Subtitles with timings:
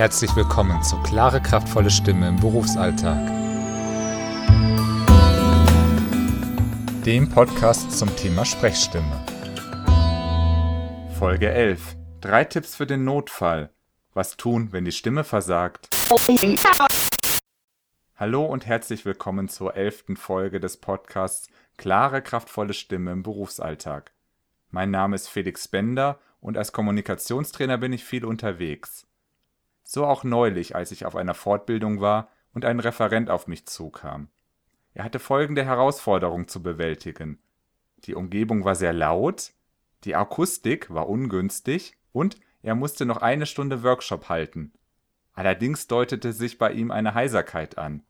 [0.00, 3.18] Herzlich willkommen zu Klare, kraftvolle Stimme im Berufsalltag.
[7.04, 9.26] Dem Podcast zum Thema Sprechstimme.
[11.18, 11.96] Folge 11.
[12.22, 13.74] Drei Tipps für den Notfall.
[14.14, 15.90] Was tun, wenn die Stimme versagt?
[18.16, 24.12] Hallo und herzlich willkommen zur elften Folge des Podcasts Klare, kraftvolle Stimme im Berufsalltag.
[24.70, 29.06] Mein Name ist Felix Bender und als Kommunikationstrainer bin ich viel unterwegs.
[29.92, 34.28] So auch neulich, als ich auf einer Fortbildung war und ein Referent auf mich zukam.
[34.94, 37.40] Er hatte folgende Herausforderung zu bewältigen.
[38.04, 39.50] Die Umgebung war sehr laut,
[40.04, 44.72] die Akustik war ungünstig und er musste noch eine Stunde Workshop halten.
[45.32, 48.04] Allerdings deutete sich bei ihm eine Heiserkeit an.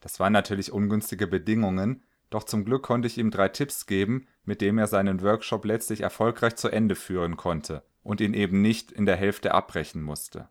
[0.00, 4.60] Das waren natürlich ungünstige Bedingungen, doch zum Glück konnte ich ihm drei Tipps geben, mit
[4.60, 9.06] dem er seinen Workshop letztlich erfolgreich zu Ende führen konnte und ihn eben nicht in
[9.06, 10.48] der Hälfte abbrechen musste.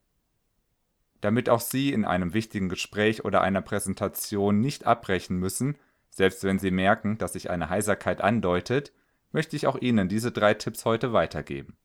[1.22, 5.78] Damit auch Sie in einem wichtigen Gespräch oder einer Präsentation nicht abbrechen müssen,
[6.10, 8.92] selbst wenn Sie merken, dass sich eine Heiserkeit andeutet,
[9.32, 11.78] möchte ich auch Ihnen diese drei Tipps heute weitergeben.